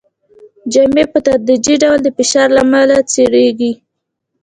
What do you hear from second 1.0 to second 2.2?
په تدریجي ډول د